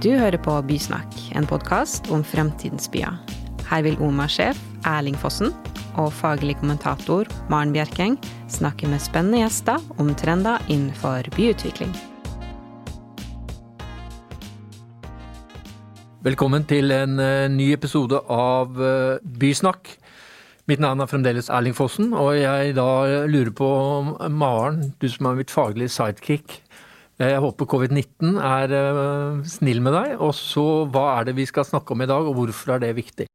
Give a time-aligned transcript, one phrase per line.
[0.00, 3.18] Du hører på Bysnakk, en podkast om fremtidens byer.
[3.68, 4.56] Her vil OMA-sjef
[4.88, 5.50] Erling Fossen
[6.00, 8.16] og faglig kommentator Maren Bjerkeng
[8.48, 11.92] snakke med spennende gjester om trender innenfor byutvikling.
[16.24, 19.98] Velkommen til en eh, ny episode av eh, Bysnakk.
[20.64, 22.88] Mitt navn er fremdeles Erling Fossen, og jeg da
[23.28, 23.70] lurer på,
[24.32, 26.62] Maren, du som er mitt faglige sidekick,
[27.28, 30.16] jeg håper covid-19 er eh, snill med deg.
[30.24, 32.94] Og så hva er det vi skal snakke om i dag, og hvorfor er det
[32.96, 33.28] viktig?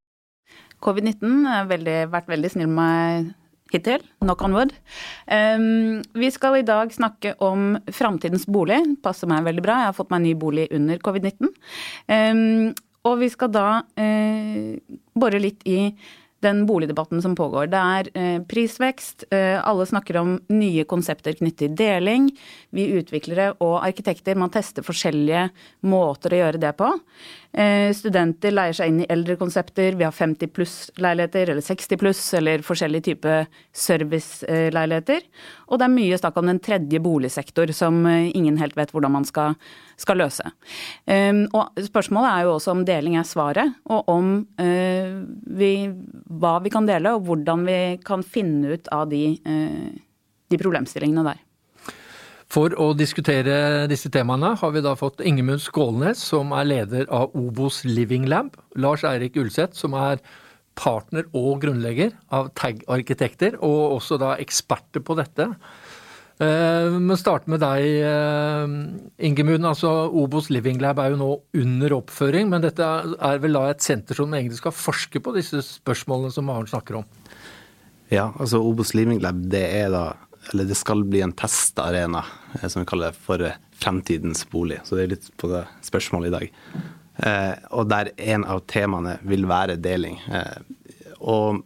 [0.86, 3.34] Covid-19 har vært veldig snill med meg
[3.74, 4.04] hittil.
[4.22, 4.74] Knock on wood.
[5.30, 8.82] Um, vi skal i dag snakke om framtidens bolig.
[9.06, 9.80] Passer meg veldig bra.
[9.82, 11.54] Jeg har fått meg ny bolig under covid-19.
[12.10, 12.74] Um,
[13.06, 15.80] og vi skal da uh, bore litt i
[16.45, 17.72] den boligdebatten som pågår.
[17.73, 22.29] Det er eh, prisvekst, eh, alle snakker om nye konsepter knyttet til deling.
[22.76, 25.48] Vi utviklere og arkitekter man tester forskjellige
[25.87, 26.91] måter å gjøre det på.
[27.56, 29.96] Eh, studenter leier seg inn i eldre konsepter.
[29.96, 35.24] Vi har 50 pluss-leiligheter, eller 60 pluss, eller forskjellige typer serviceleiligheter.
[35.70, 39.16] Og det er mye snakk om den tredje boligsektor, som eh, ingen helt vet hvordan
[39.16, 39.56] man skal,
[40.02, 40.52] skal løse.
[41.08, 45.16] Ehm, og spørsmålet er jo også om deling er svaret, og om eh,
[45.56, 45.72] vi,
[46.36, 49.24] hva vi kan dele, og hvordan vi kan finne ut av de,
[50.52, 51.45] de problemstillingene der.
[52.51, 57.34] For å diskutere disse temaene har vi da fått Ingemund Skålnes, som er leder av
[57.37, 58.54] Obos Living Lab.
[58.77, 60.21] Lars Eirik Ulseth, som er
[60.77, 65.50] partner og grunnlegger av Tag Arkitekter, og også da eksperter på dette.
[66.35, 68.74] Men vi må starte med deg, eh,
[69.24, 69.63] Ingemund.
[69.66, 73.80] Altså, Obos Living Lab er jo nå under oppføring, men dette er vel da et
[73.80, 77.06] senter som egentlig skal forske på disse spørsmålene som Maren snakker om?
[78.12, 80.03] Ja, altså Obos Living Lab det er da
[80.51, 82.25] eller det skal bli en testarena,
[82.62, 84.80] eh, som vi kaller det, for fremtidens bolig.
[84.84, 86.52] Så det er litt på det spørsmålet i dag.
[87.16, 90.20] Eh, og der en av temaene vil være deling.
[90.31, 90.59] Eh,
[91.20, 91.64] og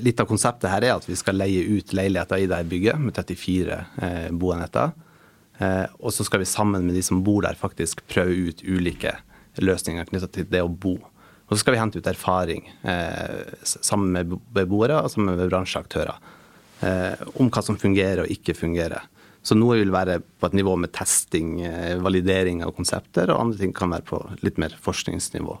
[0.00, 3.16] litt av konseptet her er at vi skal leie ut leiligheter i dette bygget med
[3.16, 4.92] 34 eh, boenheter.
[5.58, 9.16] Eh, og så skal vi sammen med de som bor der, faktisk prøve ut ulike
[9.60, 10.96] løsninger knytta til det å bo.
[11.50, 16.20] Og så skal vi hente ut erfaring eh, sammen med beboere og sammen med bransjeaktører
[16.20, 16.36] Eh,
[16.80, 19.04] om hva som fungerer og ikke fungerer.
[19.42, 23.58] Så noe vil være på et nivå med testing, eh, validering av konsepter, og andre
[23.58, 25.58] ting kan være på litt mer forskningsnivå.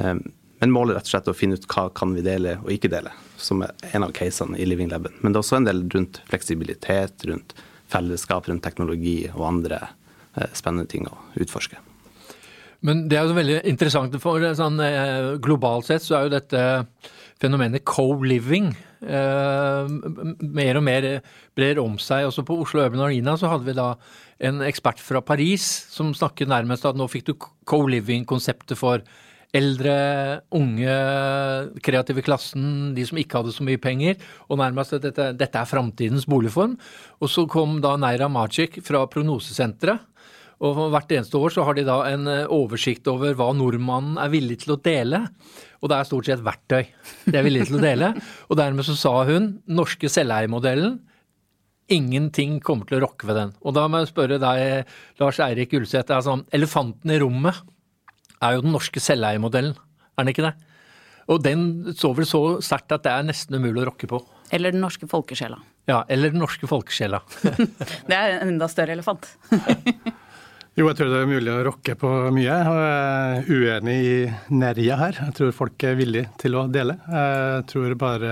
[0.00, 0.18] Eh,
[0.60, 3.12] men målet rett og slett å finne ut hva kan vi dele og ikke dele,
[3.40, 5.16] som er en av casene i Living Laben.
[5.22, 7.56] Men det er også en del rundt fleksibilitet, rundt
[7.92, 9.80] fellesskap, rundt teknologi og andre
[10.52, 11.76] spennende ting å utforske.
[12.80, 14.80] Men det er jo veldig interessant, for sånn,
[15.40, 16.64] globalt sett så er jo dette
[17.42, 21.08] fenomenet co-living eh, mer og mer
[21.56, 22.28] brer om seg.
[22.28, 23.92] Også på Oslo Urban Arena så hadde vi da
[24.44, 27.34] en ekspert fra Paris som snakket nærmest at nå fikk du
[27.68, 29.04] co-living-konseptet for
[29.54, 29.94] eldre,
[30.56, 30.94] unge,
[31.86, 34.18] kreative klassen, de som ikke hadde så mye penger,
[34.50, 36.74] og nærmest at dette, dette er framtidens boligform.
[37.22, 40.10] Og så kom da Neira Magic fra Prognosesenteret
[40.62, 44.30] og hvert eneste år så har de da en eh, oversikt over hva nordmannen er
[44.32, 45.24] villig til å dele.
[45.82, 46.84] Og det er stort sett verktøy
[47.26, 48.12] de er villige til å dele.
[48.48, 51.00] Og dermed så sa hun norske selveiermodellen
[51.92, 53.50] Ingenting kommer til å rokke ved den.
[53.60, 54.88] Og da må jeg spørre deg,
[55.20, 56.14] Lars Eirik Ulseth.
[56.16, 57.58] Altså, elefanten i rommet
[58.40, 60.54] er jo den norske selveiermodellen, er den ikke det?
[61.28, 64.22] Og den så vel så sterkt at det er nesten umulig å rokke på.
[64.54, 65.60] Eller den norske folkesjela.
[65.88, 67.20] Ja, eller den norske folkesjela.
[68.08, 69.28] det er en enda større elefant.
[70.74, 72.48] Jo, jeg tror det er mulig å rokke på mye.
[72.48, 74.14] Jeg er uenig i
[74.58, 75.20] Nerja her.
[75.28, 76.96] Jeg tror folk er villige til å dele.
[77.06, 78.30] Jeg tror bare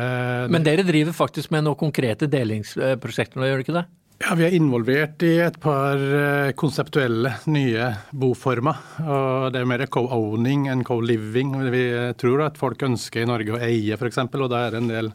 [0.50, 3.84] Men dere driver faktisk med noen konkrete delingsprosjekter nå, gjør dere ikke det?
[4.22, 8.82] Ja, Vi er involvert i et par eh, konseptuelle nye boformer.
[9.06, 11.54] og Det er mer co-owning enn co-living.
[11.70, 11.86] Vi
[12.19, 14.19] tror at folk ønsker i Norge å eie, f.eks.
[14.26, 15.14] Og da er det en del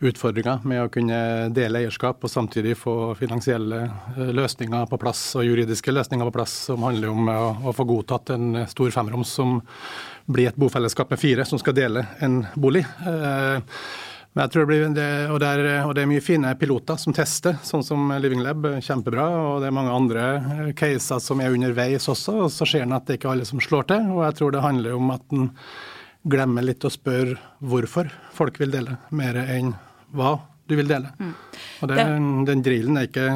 [0.00, 1.18] utfordringer med å kunne
[1.56, 3.84] dele eierskap og samtidig få finansielle
[4.16, 7.38] eh, løsninger på plass og juridiske løsninger på plass, som handler om å,
[7.70, 9.60] å få godtatt en stor femroms som
[10.26, 12.84] blir et bofellesskap med fire som skal dele en bolig.
[12.84, 13.78] Eh,
[14.36, 16.98] men jeg tror det blir det, og, det er, og det er mye fine piloter
[17.00, 18.66] som tester, sånn som Living Lab.
[18.84, 19.24] Kjempebra.
[19.32, 22.34] Og det er mange andre eh, caser som er underveis også.
[22.44, 24.10] og Så ser en at det ikke er alle som slår til.
[24.12, 25.48] Og jeg tror det handler om at en
[26.28, 29.72] glemmer litt å spørre hvorfor folk vil dele, mer enn
[30.16, 30.34] hva
[30.66, 31.12] du vil dele.
[31.20, 31.34] Mm.
[31.82, 32.06] Og det,
[32.48, 33.26] Den drillen er ikke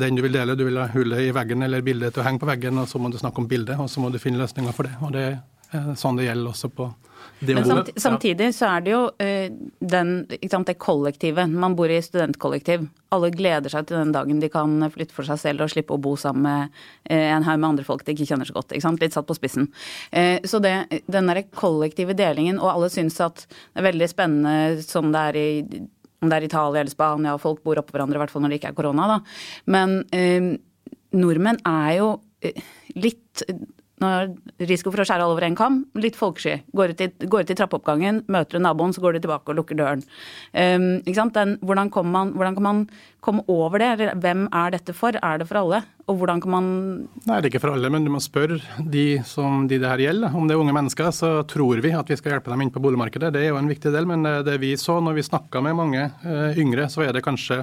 [0.00, 2.42] den du vil dele, du vil ha hullet i veggen eller bildet til å henge
[2.42, 4.74] på veggen, og så må du snakke om bildet, og så må du finne løsninger
[4.74, 4.96] for det.
[5.06, 5.38] Og det er
[5.70, 6.88] Sånn det gjelder også på
[7.40, 10.08] det Men samt, samtidig så er det jo uh, den,
[10.50, 11.46] sant, det kollektivet.
[11.48, 12.88] Man bor i studentkollektiv.
[13.14, 16.00] Alle gleder seg til den dagen de kan flytte for seg selv og slippe å
[16.02, 16.74] bo sammen med
[17.06, 18.74] uh, en haug med andre folk de ikke kjenner så godt.
[18.74, 19.70] Litt satt på spissen.
[20.44, 20.74] Så det,
[21.06, 25.38] den derre kollektive delingen, og alle syns at det er veldig spennende som det er
[25.40, 25.48] i
[26.20, 28.52] om det er Italia eller Spania, og folk bor oppå hverandre, i hvert fall når
[28.52, 29.18] det ikke er korona, da.
[29.72, 29.98] Men
[31.16, 32.10] nordmenn er jo
[33.00, 33.44] litt
[34.00, 34.32] når
[34.68, 36.62] risiko for å skjære alle over en kam, litt folkesky.
[36.76, 40.04] Går ut, i, går trappeoppgangen, møter du naboen, så går du tilbake og lukker døren.
[40.54, 40.88] Um?
[41.04, 42.82] Den, hvordan, man, hvordan, kan man
[43.20, 44.10] komme over det?
[44.22, 45.16] Hvem er dette for?
[45.20, 45.82] Er det for alle?
[46.08, 46.70] Og hvordan kan man
[47.28, 50.04] Nei, det er ikke for alle, men du må spørre de som de det her
[50.06, 50.34] gjelder.
[50.34, 52.82] Om det er unge mennesker, så tror vi at vi skal hjelpe dem inn på
[52.82, 53.34] boligmarkedet.
[53.36, 56.08] Det er jo en viktig del, men det vi så når vi snakka med mange
[56.24, 57.62] uh, yngre, så er det kanskje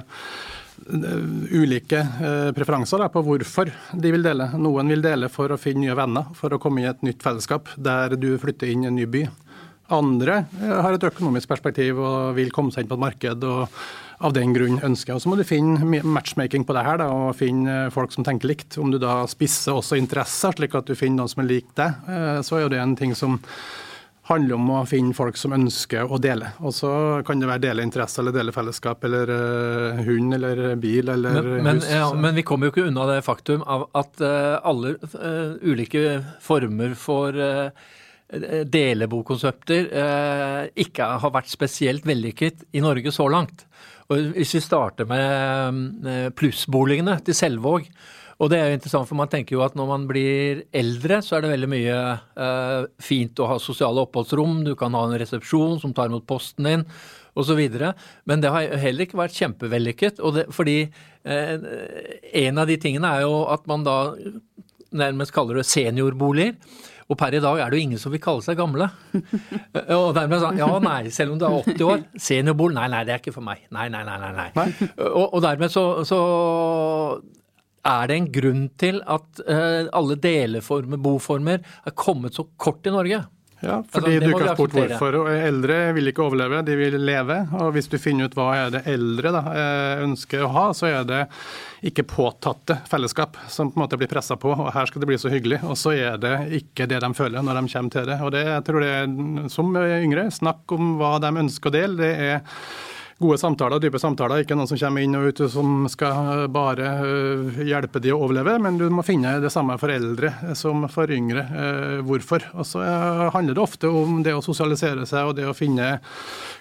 [1.52, 4.48] ulike eh, preferanser på hvorfor de vil dele.
[4.56, 7.70] Noen vil dele for å finne nye venner, for å komme i et nytt fellesskap
[7.76, 9.24] der du flytter inn i en ny by.
[9.94, 13.48] Andre eh, har et økonomisk perspektiv og vil komme seg inn på et marked.
[13.48, 13.80] og
[14.18, 15.14] av den grunn ønsker.
[15.14, 18.50] Og Så må du finne matchmaking på det her, da, og finne folk som tenker
[18.50, 18.78] likt.
[18.78, 22.08] Om du da spisser også interesser, slik at du finner noen som er lik deg,
[22.10, 23.38] eh, så er jo det en ting som
[24.28, 26.52] handler om å finne folk som ønsker å dele.
[26.60, 26.90] Og så
[27.26, 31.62] kan det være dele interesser eller dele fellesskap eller uh, hund eller bil eller men,
[31.64, 31.88] men, hus.
[31.92, 36.20] Ja, men vi kommer jo ikke unna det faktum av at uh, alle uh, ulike
[36.44, 37.40] former for
[38.28, 39.86] delebokonsepter
[40.76, 43.62] ikke har vært spesielt vellykket i Norge så langt.
[44.12, 47.88] Og hvis vi starter med plussboligene til Selvåg,
[48.38, 51.36] og det er jo interessant, for man tenker jo at når man blir eldre, så
[51.36, 51.94] er det veldig mye
[52.38, 54.60] eh, fint å ha sosiale oppholdsrom.
[54.66, 56.84] Du kan ha en resepsjon som tar imot posten din,
[57.38, 57.58] osv.
[58.30, 60.22] Men det har heller ikke vært kjempevellykket.
[60.36, 61.66] Det, fordi eh,
[62.44, 63.98] en av de tingene er jo at man da
[64.94, 66.54] nærmest kaller det seniorboliger.
[67.08, 68.86] Og per i dag er det jo ingen som vil kalle seg gamle.
[69.96, 73.16] og dermed sånn, ja nei, selv om du er 80 år, seniorbolig, nei nei, det
[73.16, 73.64] er ikke for meg.
[73.74, 74.18] Nei, nei, nei.
[74.22, 74.48] nei.
[74.54, 74.68] nei.
[75.08, 76.20] Og, og dermed så, så
[77.88, 82.94] er det en grunn til at uh, alle deleformer, boformer, er kommet så kort i
[82.94, 83.24] Norge?
[83.60, 85.16] Ja, altså, fordi altså, du ikke har spurt hvorfor.
[85.18, 87.38] og Eldre vil ikke overleve, de vil leve.
[87.58, 90.86] Og hvis du finner ut hva er det eldre da, eh, ønsker å ha, så
[90.86, 91.24] er det
[91.90, 94.52] ikke påtatte fellesskap som på en måte blir pressa på.
[94.54, 95.58] og Her skal det bli så hyggelig.
[95.66, 98.20] Og så er det ikke det de føler når de kommer til det.
[98.22, 101.98] Og det jeg tror det er, som yngre, snakk om hva de ønsker å dele.
[101.98, 102.62] det er
[103.18, 104.44] gode samtaler, dype samtaler.
[104.44, 108.54] Ikke noen som kommer inn og ut som skal bare øh, hjelpe de å overleve,
[108.62, 111.42] men du må finne det samme for eldre som for yngre.
[111.50, 112.46] Øh, hvorfor?
[112.54, 115.96] Og så øh, handler det ofte om det å sosialisere seg og det å finne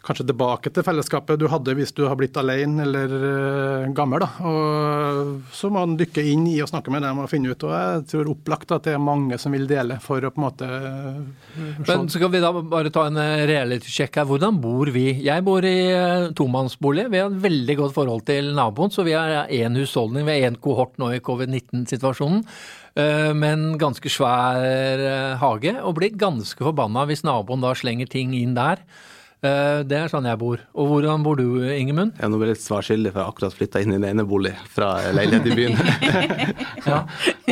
[0.07, 4.25] kanskje tilbake til fellesskapet du hadde hvis du har blitt alene eller gammel.
[4.25, 4.49] Da.
[4.49, 7.67] Og så må man dykke inn i å snakke med dem og finne ut.
[7.67, 10.47] Og jeg tror opplagt at det er mange som vil dele for å på en
[10.47, 10.67] måte
[11.85, 13.19] Men skal vi da bare ta en
[13.49, 14.29] reality-sjekk her.
[14.31, 15.09] Hvordan bor vi?
[15.27, 15.77] Jeg bor i
[16.37, 17.09] to tomannsbolig.
[17.13, 20.25] Vi har et veldig godt forhold til naboen, så vi har én husholdning.
[20.25, 22.41] Vi har én kohort nå i covid-19-situasjonen.
[22.97, 28.09] Men med en ganske svær eh, hage, og blir ganske forbanna hvis naboen da slenger
[28.09, 28.81] ting inn der.
[29.45, 30.61] Eh, det er sånn jeg bor.
[30.73, 32.15] Og hvordan bor du, Ingemund?
[32.17, 34.07] Ja, nå ble jeg litt svar skyldig, for jeg har akkurat flytta inn i en
[34.09, 35.77] enebolig fra leilighet i byen.
[36.89, 37.03] ja.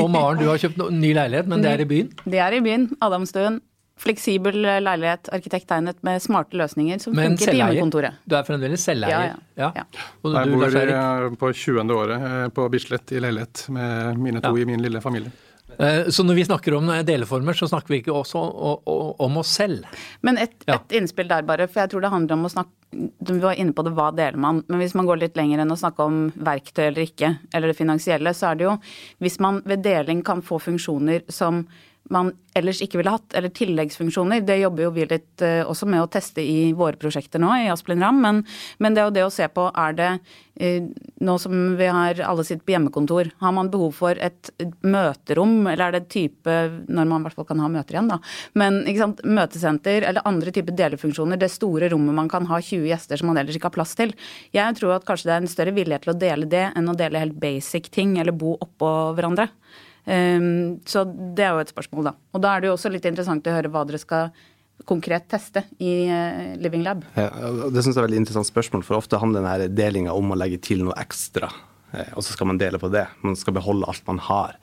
[0.01, 2.11] Og Maren, du har kjøpt ny leilighet, men det er i byen?
[2.25, 2.89] Det er i byen.
[3.05, 3.61] Adamstuen.
[3.95, 8.19] Fleksibel leilighet, arkitekttegnet med smarte løsninger som Men funker på hjemmekontoret.
[8.27, 9.31] Du er fremdeles selveier?
[9.31, 9.69] Ja, ja.
[9.79, 9.85] ja.
[10.19, 11.95] Du, jeg bor i, på 20.
[11.95, 15.31] året eh, på Bislett i leilighet med mine to i min lille familie.
[15.77, 18.41] Eh, så når vi snakker om eh, deleformer, så snakker vi ikke også
[19.25, 19.87] om oss selv.
[20.21, 23.39] Men et, et innspill der bare, for jeg tror det handler om å snakke Vi
[23.41, 24.61] var inne på det, hva deler man?
[24.69, 27.79] Men hvis man går litt lenger enn å snakke om verktøy eller ikke, eller det
[27.79, 28.77] finansielle, så er det jo
[29.23, 31.65] Hvis man ved deling kan få funksjoner som
[32.13, 34.43] man ellers ikke ville hatt, eller tilleggsfunksjoner.
[34.45, 37.69] Det jobber jo vi litt uh, også med å teste i våre prosjekter nå, i
[37.71, 38.21] Asplin Ram.
[38.21, 38.41] Men,
[38.77, 40.89] men, det er jo det å se på, er det uh,
[41.25, 44.51] Nå som vi har alle sitt på hjemmekontor, har man behov for et
[44.85, 46.53] møterom, eller er det type
[46.85, 48.19] Når man i hvert fall kan ha møter igjen, da.
[48.59, 51.39] Men sant, møtesenter eller andre typer delefunksjoner.
[51.41, 54.13] Det store rommet man kan ha 20 gjester som man ellers ikke har plass til.
[54.55, 56.97] Jeg tror at kanskje det er en større vilje til å dele det enn å
[56.99, 59.49] dele helt basic ting, eller bo oppå hverandre.
[60.05, 62.13] Um, så det er jo et spørsmål, da.
[62.35, 64.35] Og da er det jo også litt interessant å høre hva dere skal
[64.85, 67.05] konkret teste i uh, Living Lab.
[67.17, 67.29] Ja,
[67.71, 70.37] det syns jeg er et veldig interessant spørsmål, for ofte handler denne delinga om å
[70.39, 71.49] legge til noe ekstra.
[71.95, 73.05] Eh, og så skal man dele på det.
[73.25, 74.57] Man skal beholde alt man har.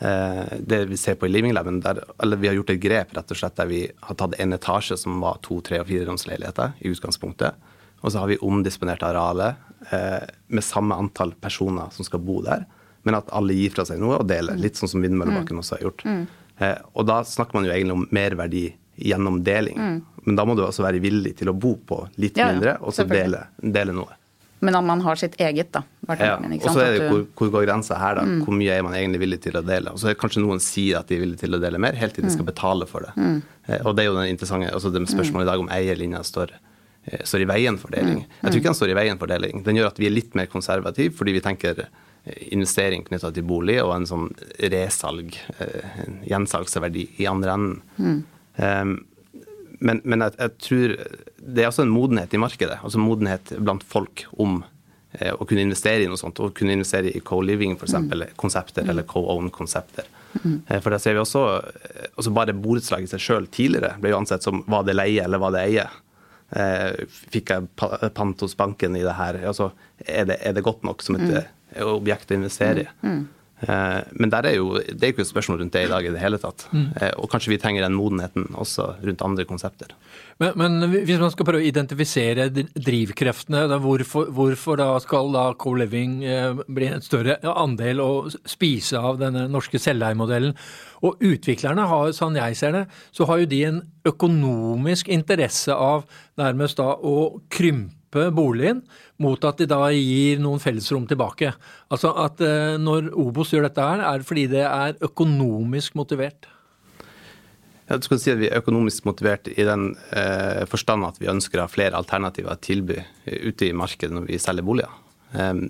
[0.00, 3.14] Eh, det vi ser på i Living Laben, der, eller vi har gjort et grep
[3.16, 6.08] rett og slett der vi har tatt en etasje som var to, tre og fire
[6.08, 7.70] romsleiligheter i utgangspunktet.
[8.00, 12.64] Og så har vi omdisponert arealet eh, med samme antall personer som skal bo der
[13.02, 14.58] men at alle gir fra seg noe og deler.
[14.60, 15.62] Litt sånn som Vindmøllebakken mm.
[15.62, 16.04] også har gjort.
[16.04, 16.22] Mm.
[16.60, 18.66] Eh, og da snakker man jo egentlig om merverdi
[19.00, 19.78] gjennom deling.
[19.80, 20.00] Mm.
[20.26, 22.92] Men da må du også være villig til å bo på litt ja, mindre, og
[22.94, 24.16] så dele, dele noe.
[24.60, 25.82] Men at man har sitt eget, da.
[26.20, 28.26] Ja, og så er det hvor, hvor går grensa her, da.
[28.28, 28.42] Mm.
[28.44, 29.94] Hvor mye er man egentlig villig til å dele?
[29.94, 31.96] Og så er det kanskje noen sier at de er villige til å dele mer,
[31.96, 33.14] helt til de skal betale for det.
[33.16, 33.38] Mm.
[33.70, 36.52] Eh, og det er jo den interessante, altså det spørsmålet i dag om eierlinja står,
[37.08, 38.20] eh, står i veien for deling.
[38.26, 39.64] Jeg tror ikke den står i veien for deling.
[39.64, 41.86] Den gjør at vi er litt mer konservative, fordi vi tenker
[42.52, 44.26] investering knytta til bolig og en sånn
[44.72, 47.78] resalg, en gjensalgsverdi i andre enden.
[47.96, 48.18] Mm.
[48.60, 48.92] Um,
[49.80, 50.94] men, men jeg, jeg, tror
[51.40, 54.60] det er også en modenhet i markedet, altså modenhet blant folk om
[55.16, 56.40] eh, å kunne investere i noe sånt.
[56.42, 57.96] Å kunne investere i co-living, f.eks.
[57.96, 58.26] Mm.
[58.40, 60.10] konsepter, eller co-own-konsepter.
[60.44, 60.60] Mm.
[60.66, 64.12] Eh, for der ser vi også eh, altså Bare borettslag i seg sjøl tidligere ble
[64.12, 65.88] jo ansett som var det leie eller var det eie.
[66.50, 69.40] Eh, fikk jeg pant hos banken i det her?
[69.48, 69.72] Altså,
[70.04, 71.32] er, det, er det godt nok som et mm.
[71.84, 72.88] Objekt å investere i?
[73.06, 73.20] Mm.
[73.60, 76.06] Eh, men der er jo, det er jo ikke et spørsmål rundt det i dag
[76.06, 76.64] i det hele tatt.
[76.72, 76.86] Mm.
[76.96, 79.92] Eh, og kanskje vi trenger den modenheten også rundt andre konsepter.
[80.40, 86.20] Men, men hvis man skal prøve å identifisere drivkreftene, hvorfor, hvorfor, da skal da co-living
[86.24, 90.56] eh, bli en større andel og spise av denne norske selveiermodellen?
[91.04, 96.08] Og utviklerne har, sånn jeg ser det, så har jo de en økonomisk interesse av
[96.40, 97.16] nærmest da å
[97.52, 98.82] krympe kjøpe boligen
[99.18, 101.52] mot at de da gir noen fellesrom tilbake.
[101.90, 106.48] Altså at eh, når Obos gjør dette her, er det fordi det er økonomisk motivert.
[107.88, 111.30] Ja, du skal si at Vi er økonomisk motivert i den eh, forstand at vi
[111.30, 114.92] ønsker å ha flere alternativer å tilby ute i markedet når vi selger boliger.
[115.34, 115.68] Um,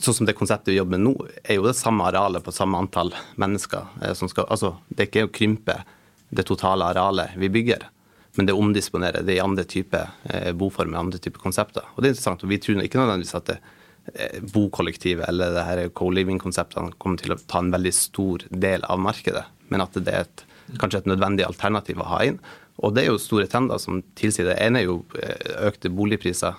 [0.00, 2.78] sånn som Det konseptet vi jobber med nå, er jo det samme arealet på samme
[2.78, 3.90] antall mennesker.
[4.02, 5.82] Eh, som skal, altså, Det er ikke å krympe
[6.30, 7.84] det totale arealet vi bygger
[8.36, 11.86] men det omdisponerer det i andre typer eh, boformer, andre typer konsepter.
[11.94, 13.56] Og det er interessant, og Vi tror ikke nødvendigvis at det
[14.12, 19.00] eh, bokollektivet eller det her co-living-konseptene kommer til å ta en veldig stor del av
[19.00, 20.46] markedet, men at det er et,
[20.80, 22.40] kanskje et nødvendig alternativ å ha inn.
[22.84, 24.58] Og det er jo store trender som tilsier det.
[24.60, 26.58] ene er jo eh, økte boligpriser,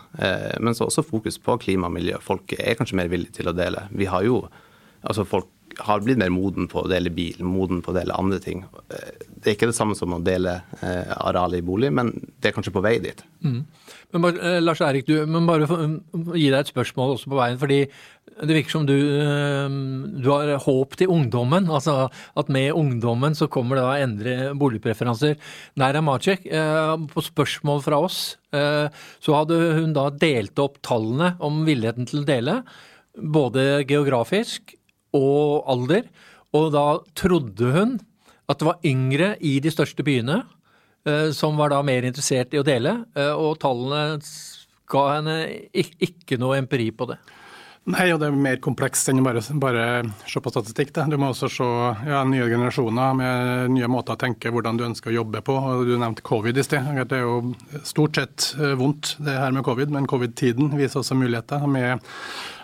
[0.64, 2.18] men så også fokus på klima og miljø.
[2.24, 3.86] Folk er kanskje mer villige til å dele.
[3.94, 4.42] Vi har jo,
[5.04, 5.52] altså Folk
[5.84, 8.64] har blitt mer moden på å dele bil, moden på å dele andre ting.
[8.88, 12.56] Det er ikke det samme som å dele eh, arealet i bolig, men det er
[12.56, 13.22] kanskje på vei dit.
[13.46, 13.62] Mm.
[14.14, 17.60] Men bare, eh, Lars Erik, du må bare gi deg et spørsmål også på veien.
[17.62, 17.86] fordi
[18.38, 19.68] det virker som du, eh,
[20.22, 21.70] du har håp til ungdommen.
[21.70, 25.38] altså At med ungdommen så kommer det da endre boligpreferanser.
[25.76, 31.36] Naira Macek, eh, på spørsmål fra oss, eh, så hadde hun da delt opp tallene
[31.40, 32.64] om villigheten til å dele.
[33.18, 34.76] Både geografisk
[35.16, 36.10] og alder.
[36.58, 36.86] Og da
[37.18, 37.98] trodde hun
[38.48, 40.42] at det var yngre i de største byene
[41.08, 44.20] eh, som var da mer interessert i å dele, eh, og tallene
[44.88, 45.42] ga henne
[45.76, 47.20] ikke noe empiri på det.
[47.88, 49.84] Nei, og det er mer komplekst enn bare, bare
[50.28, 50.90] se på statistikk.
[50.96, 51.06] Det.
[51.08, 51.68] Du må også se
[52.10, 55.56] ja, nye generasjoner med nye måter å tenke hvordan du ønsker å jobbe på.
[55.56, 56.84] Og du nevnte covid i sted.
[57.08, 57.54] Det er jo
[57.88, 61.64] stort sett eh, vondt det her med covid, men covid-tiden viser også muligheter.
[61.64, 62.04] med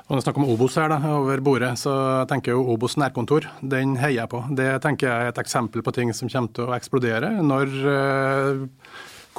[0.03, 1.93] og når er snakker om Obos her da, over bordet, så
[2.27, 3.47] tenker jeg jo Obos nærkontor.
[3.61, 4.43] Den heier jeg på.
[4.51, 7.29] Det tenker jeg er et eksempel på ting som kommer til å eksplodere.
[7.39, 8.65] Når uh,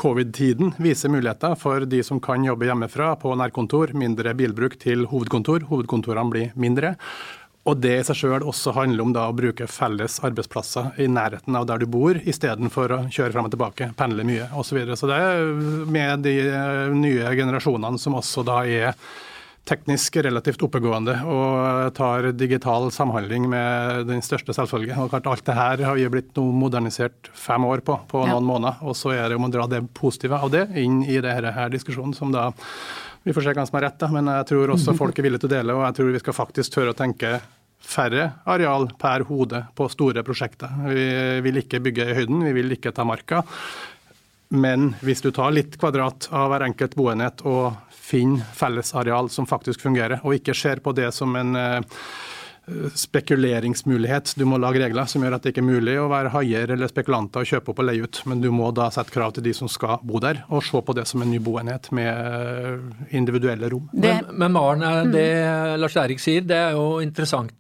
[0.00, 5.68] covid-tiden viser muligheter for de som kan jobbe hjemmefra på nærkontor, mindre bilbruk til hovedkontor.
[5.68, 6.94] Hovedkontorene blir mindre.
[7.68, 11.56] Og det i seg sjøl også handler om da å bruke felles arbeidsplasser i nærheten
[11.56, 14.68] av der du bor, istedenfor å kjøre fram og tilbake, pendle mye osv.
[14.68, 14.99] Så, videre.
[15.00, 18.92] så det er med de eh, nye generasjonene som også da er
[19.68, 24.97] teknisk relativt oppegående og tar digital samhandling med den største selvfølge.
[25.00, 28.50] Og klart Alt det her har vi blitt modernisert fem år på, på noen ja.
[28.52, 28.85] måneder.
[28.85, 31.73] Og så er det om å dra det positive av det inn i denne her
[31.73, 32.50] diskusjonen, som da
[33.25, 35.47] Vi får se hvem som har rett, da, men jeg tror også folk er villige
[35.47, 35.76] til å dele.
[35.78, 37.38] Og jeg tror vi skal faktisk tørre å tenke
[37.85, 40.73] færre areal per hode på store prosjekter.
[40.88, 41.09] Vi
[41.44, 43.42] vil ikke bygge i høyden, vi vil ikke ta marka.
[44.55, 49.83] Men hvis du tar litt kvadrat av hver enkelt boenhet og finner fellesareal som faktisk
[49.87, 51.81] fungerer, og ikke ser på det som en eh,
[52.95, 54.35] spekuleringsmulighet.
[54.41, 56.89] Du må lage regler som gjør at det ikke er mulig å være haier eller
[56.89, 59.53] spekulanter og kjøpe opp og leie ut, men du må da sette krav til de
[59.57, 63.73] som skal bo der, og se på det som en ny boenhet med eh, individuelle
[63.73, 63.91] rom.
[63.93, 65.13] Men, men Maren, mm.
[65.13, 65.29] det
[65.83, 67.57] Lars Erik sier, det er jo interessant.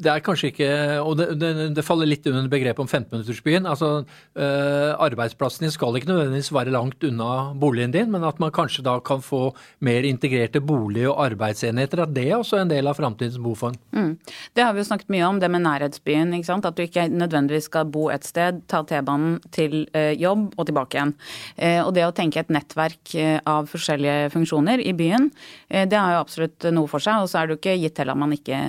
[0.00, 0.68] Det er kanskje ikke
[1.04, 3.68] Og det, det, det faller litt under begrepet om 15-minuttersbyen.
[3.68, 3.90] Altså,
[4.34, 8.84] øh, arbeidsplassen din skal ikke nødvendigvis være langt unna boligen din, men at man kanskje
[8.86, 9.50] da kan få
[9.84, 12.04] mer integrerte bolig- og arbeidsenheter.
[12.04, 13.76] At det er også en del av framtidens boform.
[13.92, 14.16] Mm.
[14.56, 16.34] Det har vi jo snakket mye om, det med nærhetsbyen.
[16.34, 16.66] ikke sant?
[16.66, 20.96] At du ikke nødvendigvis skal bo et sted, ta T-banen til øh, jobb og tilbake
[20.96, 21.14] igjen.
[21.56, 25.30] Eh, og det å tenke et nettverk eh, av forskjellige funksjoner i byen,
[25.68, 27.22] eh, det har jo absolutt noe for seg.
[27.22, 28.64] Og så er det jo ikke gitt til at man ikke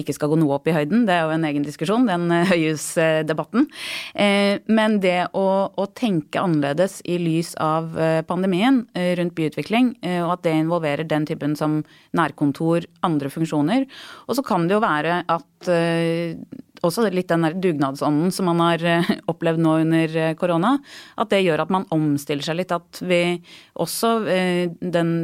[0.00, 1.04] ikke skal gå noe opp i høyden.
[1.08, 3.68] Det er jo en egen diskusjon, den høyhusdebatten.
[4.72, 7.92] Men det å, å, tenke annerledes i lys av
[8.28, 8.82] pandemien
[9.18, 9.94] rundt byutvikling,
[10.24, 11.80] og at det involverer den typen som
[12.16, 13.86] nærkontor, andre funksjoner.
[14.28, 15.72] Og så kan det jo være at
[16.82, 20.74] også litt den der dugnadsånden som man har eh, opplevd nå under eh, korona,
[21.20, 22.74] at det gjør at man omstiller seg litt.
[22.74, 23.22] At vi
[23.82, 25.14] også eh, den,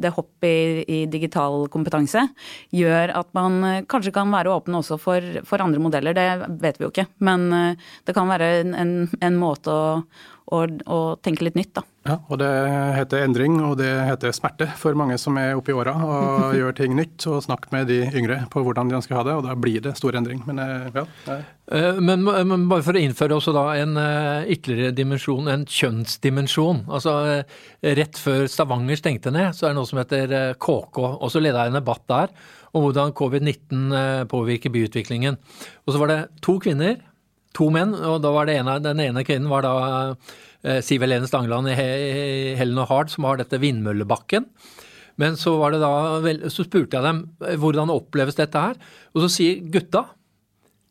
[0.00, 2.24] det hoppet i, i, digital kompetanse
[2.74, 6.16] gjør at man kanskje kan være åpne også for, for, andre modeller.
[6.16, 7.08] Det vet vi jo ikke.
[7.24, 9.96] Men det kan være en, en måte å,
[10.52, 11.86] å, å tenke litt nytt, da.
[12.02, 12.48] Ja, og det
[12.96, 16.74] heter endring, og det heter smerte for mange som er oppe i åra og gjør
[16.80, 17.28] ting nytt.
[17.30, 19.84] Og snakk med de yngre på hvordan de ønsker å ha det, og da blir
[19.84, 20.40] det stor endring.
[20.48, 21.04] Men eh, ja.
[21.70, 23.94] Eh, men, men, bare for å innføre også da en
[24.50, 26.82] ytterligere dimensjon, en kjønnsdimensjon.
[26.90, 27.14] Altså
[28.00, 31.00] rett før Stavanger stengte ned, så er det noe som heter KK.
[31.14, 32.34] Og så leda jeg en debatt der
[32.72, 35.38] om hvordan covid-19 påvirker byutviklingen.
[35.86, 36.98] Og så var det to kvinner
[37.56, 41.26] to menn, og da var det ene, den ene kvinnen var da eh, Siv Helene
[41.26, 41.74] Stangeland i
[42.54, 44.46] Helen og Hard, som har dette Vindmøllebakken.
[45.20, 45.92] Men så, da,
[46.50, 48.78] så spurte jeg dem eh, hvordan oppleves dette her,
[49.12, 50.06] og så sier gutta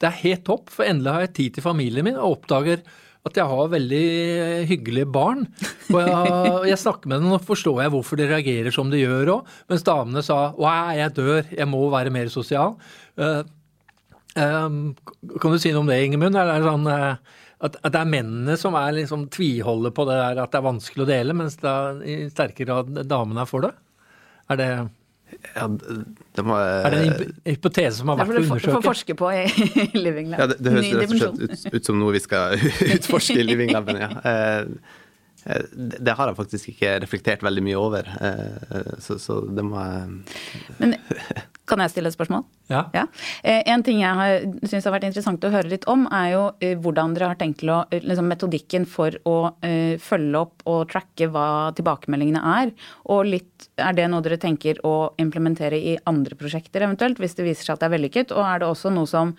[0.02, 2.80] det er helt topp, for endelig har jeg tid til familien min og oppdager
[3.22, 4.06] at jeg har veldig
[4.42, 5.44] eh, hyggelige barn.
[5.92, 6.32] Og jeg,
[6.72, 9.52] jeg snakker med dem og forstår jeg hvorfor de reagerer som de gjør òg.
[9.70, 12.80] Mens damene sa wow, jeg dør, jeg må være mer sosial.
[14.34, 14.96] Um,
[15.38, 16.40] kan du si noe om det, Ingemund?
[16.40, 20.18] Er det sånn uh, at, at, det er mennene som er liksom tviholder på det
[20.18, 23.68] der at det er vanskelig å dele, mens da i sterkere grad damene er for
[23.68, 23.76] det?
[24.52, 24.72] Er det
[25.56, 28.66] ja, det må, er det en hypotese som har vært å undersøke?
[28.66, 30.42] Det får forske på i Living Lab.
[30.42, 32.58] Ja, det, det høres rett og slett ut, ut, som noe vi skal
[32.98, 33.94] utforske i Living Lab.
[33.96, 34.10] Ja.
[34.28, 35.00] Eh,
[35.46, 39.82] Eh, det har jeg faktisk ikke reflektert veldig mye over, eh, så, så det må
[39.82, 40.20] jeg
[40.78, 40.96] Men
[41.72, 42.44] kan jeg stille et spørsmål?
[42.72, 42.84] Ja.
[42.96, 43.06] ja.
[43.42, 46.44] Eh, en ting jeg syns har vært interessant å høre litt om, er jo
[46.84, 49.36] hvordan dere har tenkt å liksom Metodikken for å
[50.02, 52.72] følge opp og tracke hva tilbakemeldingene er.
[53.12, 57.48] Og litt er det noe dere tenker å implementere i andre prosjekter eventuelt, hvis det
[57.48, 58.34] viser seg at det er vellykket?
[58.36, 59.36] Og er det også noe som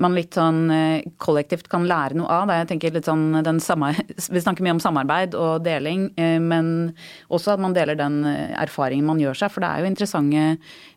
[0.00, 2.52] man litt sånn eh, kollektivt kan lære noe av.
[2.54, 3.92] Jeg tenker litt sånn den samme,
[4.34, 6.92] Vi snakker mye om samarbeid og deling, eh, men
[7.28, 9.52] også at man deler den eh, erfaringen man gjør seg.
[9.52, 10.46] For det er jo interessante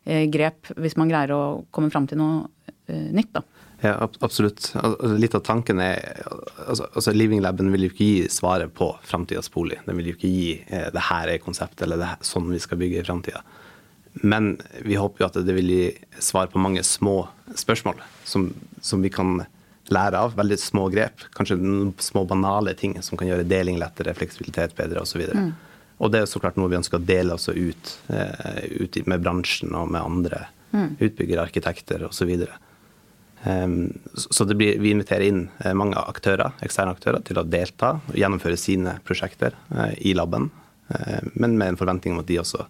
[0.03, 2.43] grep hvis man greier å komme fram til noe
[2.87, 3.43] nytt, da.
[3.83, 4.69] Ja, absolutt.
[4.79, 5.99] Altså, litt av tanken er
[6.69, 9.81] altså, altså Living Laben vil jo ikke gi svaret på framtidas bolig.
[9.83, 12.61] Den vil jo ikke gi eh, det her er konseptet, eller det er sånn vi
[12.63, 13.41] skal bygge i framtida.
[14.23, 14.53] Men
[14.85, 15.83] vi håper jo at det vil gi
[16.23, 17.25] svar på mange små
[17.59, 18.47] spørsmål som,
[18.79, 19.41] som, vi kan
[19.91, 20.37] lære av.
[20.39, 21.27] Veldig små grep.
[21.35, 21.59] Kanskje
[22.07, 25.25] små banale ting som kan gjøre deling lettere, fleksibilitet bedre osv.
[25.27, 25.51] Mm.
[25.97, 29.23] Og det er så klart noe vi ønsker å dele også ut, eh, ut med
[29.23, 30.89] bransjen og med andre mm.
[30.99, 32.33] utbyggere, arkitekter osv.
[34.15, 38.17] Så det blir, vi inviterer inn eh, mange aktører, eksterne aktører til å delta og
[38.17, 40.51] gjennomføre sine prosjekter uh, i laben,
[41.39, 42.65] men med en forventning om at de også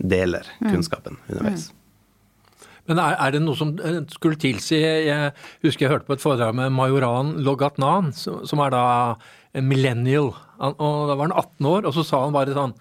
[0.00, 0.70] deler mm.
[0.72, 1.68] kunnskapen underveis.
[1.68, 1.80] Mm.
[2.90, 6.24] Men er, er, det noe som eh, skulle tilsi Jeg husker jeg hørte på et
[6.24, 8.84] foredrag med Majoran Logatnan, som er da
[9.54, 10.32] en millennial.
[10.60, 12.74] Og Da var han 18 år, og så sa han bare sånn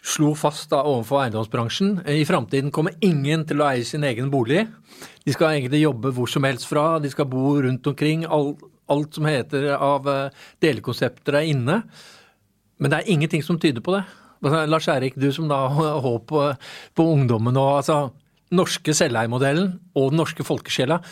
[0.00, 4.62] Slo fast da overfor eiendomsbransjen i framtiden kommer ingen til å eie sin egen bolig.
[5.26, 8.24] De skal egentlig jobbe hvor som helst fra, de skal bo rundt omkring.
[8.24, 11.82] Alt, alt som heter av eh, delekonsepter er inne.
[12.80, 14.06] Men det er ingenting som tyder på det.
[14.72, 16.46] Lars Erik, du som da har håp på,
[16.96, 18.00] på ungdommen og altså
[18.56, 21.02] norske selveiermodellen og den norske folkesjela,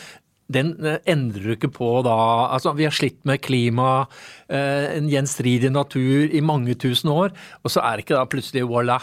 [0.52, 2.16] den eh, endrer du ikke på da.
[2.54, 4.06] Altså, vi har slitt med klima,
[4.48, 8.64] eh, en gjenstridig natur i mange tusen år, og så er det ikke da plutselig
[8.68, 8.98] voilà.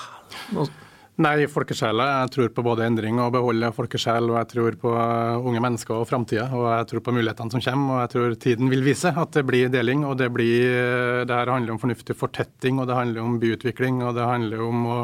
[1.16, 2.06] Nei, folkesjela.
[2.26, 4.26] Jeg tror på både endring og beholde folkesjel.
[4.34, 6.50] Og jeg tror på eh, unge mennesker og framtida.
[6.52, 7.94] Og jeg tror på mulighetene som kommer.
[7.94, 10.04] Og jeg tror tiden vil vise at det blir deling.
[10.04, 14.18] Og det blir Det her handler om fornuftig fortetting, og det handler om byutvikling, og
[14.18, 15.00] det handler om å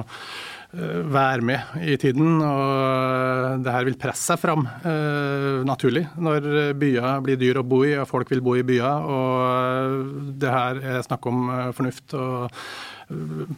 [0.71, 2.39] være med i tiden.
[2.45, 7.83] Og det her vil presse seg fram eh, naturlig når byer blir dyr å bo
[7.87, 9.11] i, og folk vil bo i byer.
[9.11, 12.15] Og det her er snakk om fornuft.
[12.15, 12.49] og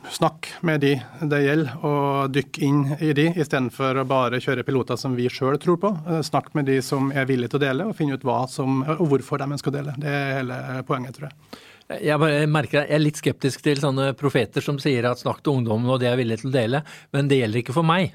[0.10, 0.93] Snakk med de
[1.30, 5.60] det gjelder, og dykk inn i de, istedenfor å bare kjøre piloter som vi sjøl
[5.62, 5.91] tror på.
[6.08, 8.82] Eh, snakk med de som er villige til å dele, og finne ut hva som,
[8.95, 9.93] og hvorfor de ønsker å dele.
[10.02, 11.62] Det er hele poenget, tror jeg.
[12.01, 15.60] Jeg bare merker jeg er litt skeptisk til sånne profeter som sier at snakk til
[15.60, 18.13] ungdommen og det er villig til å dele, men det gjelder ikke for meg.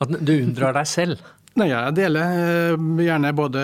[0.00, 1.18] At du unndrar deg selv.
[1.58, 3.62] Nei, Jeg deler eh, gjerne både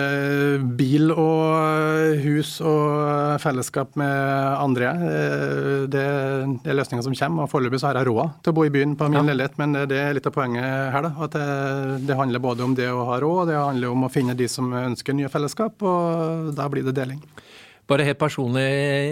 [0.75, 4.11] bil og hus og fellesskap med
[4.59, 4.89] andre.
[4.91, 8.65] Eh, Det er løsninger som kommer, og foreløpig så har jeg råd til å bo
[8.67, 9.23] i byen på min Ja.
[9.31, 9.55] leilighet.
[9.57, 11.13] Men det er litt av poenget her, da.
[11.23, 14.11] At det, det handler både om det å ha råd, og det handler om å
[14.11, 17.21] finne de som ønsker nye fellesskap, og da blir det deling.
[17.85, 18.65] Bare helt personlig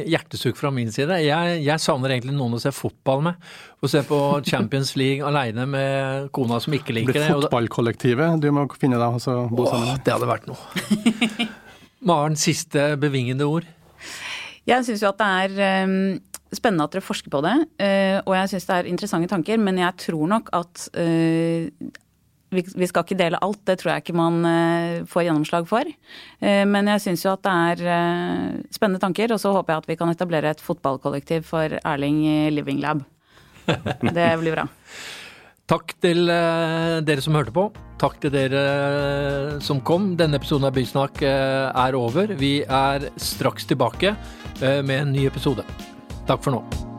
[0.10, 1.20] hjertesukk fra min side.
[1.22, 3.48] Jeg, jeg savner egentlig noen å se fotball med.
[3.84, 7.28] Å se på Champions League aleine med kona som ikke liker det.
[7.28, 10.04] Blir fotballkollektivet du må finne deg og så bo sammen med.
[10.06, 11.48] det hadde vært noe.
[12.10, 13.70] Maren, siste bevingende ord.
[14.68, 15.98] Jeg syns jo at det er um
[16.54, 19.80] spennende at dere forsker på det, eh, og jeg syns det er interessante tanker, men
[19.82, 21.70] jeg tror nok at eh,
[22.54, 25.88] vi, skal ikke dele alt, det tror jeg ikke man eh, får gjennomslag for.
[25.88, 29.84] Eh, men jeg syns jo at det er eh, spennende tanker, og så håper jeg
[29.84, 33.04] at vi kan etablere et fotballkollektiv for Erling i Living Lab.
[34.18, 34.68] Det blir bra.
[35.74, 37.70] Takk til dere som hørte på.
[38.02, 38.64] Takk til dere
[39.64, 40.12] som kom.
[40.20, 42.36] Denne episoden av Bysnakk er over.
[42.36, 44.18] Vi er straks tilbake
[44.60, 45.64] med en ny episode.
[46.28, 46.92] Takk for nå.